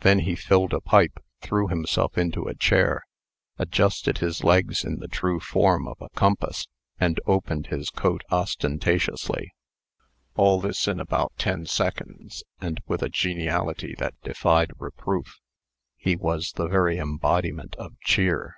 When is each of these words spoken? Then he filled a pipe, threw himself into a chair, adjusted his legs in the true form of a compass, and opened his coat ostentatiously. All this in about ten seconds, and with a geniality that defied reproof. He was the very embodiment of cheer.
Then 0.00 0.20
he 0.20 0.36
filled 0.36 0.72
a 0.72 0.80
pipe, 0.80 1.22
threw 1.42 1.68
himself 1.68 2.16
into 2.16 2.44
a 2.48 2.54
chair, 2.54 3.04
adjusted 3.58 4.16
his 4.16 4.42
legs 4.42 4.84
in 4.86 5.00
the 5.00 5.06
true 5.06 5.38
form 5.38 5.86
of 5.86 6.00
a 6.00 6.08
compass, 6.16 6.66
and 6.98 7.20
opened 7.26 7.66
his 7.66 7.90
coat 7.90 8.22
ostentatiously. 8.32 9.52
All 10.34 10.60
this 10.62 10.88
in 10.88 10.98
about 10.98 11.34
ten 11.36 11.66
seconds, 11.66 12.42
and 12.62 12.80
with 12.86 13.02
a 13.02 13.10
geniality 13.10 13.94
that 13.98 14.14
defied 14.22 14.70
reproof. 14.78 15.38
He 15.98 16.16
was 16.16 16.52
the 16.52 16.66
very 16.68 16.96
embodiment 16.96 17.76
of 17.76 18.00
cheer. 18.00 18.54